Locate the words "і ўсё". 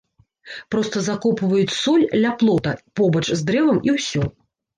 3.91-4.21